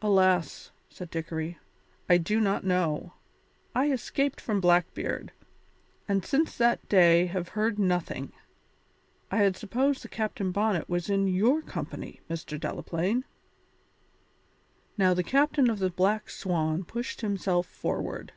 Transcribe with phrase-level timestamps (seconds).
[0.00, 1.58] "Alas!" said Dickory,
[2.08, 3.12] "I do not know.
[3.74, 5.32] I escaped from Blackbeard,
[6.08, 8.32] and since that day have heard nothing.
[9.30, 12.58] I had supposed that Captain Bonnet was in your company, Mr.
[12.58, 13.24] Delaplaine."
[14.96, 18.32] Now the captain of the Black Swan pushed himself forward.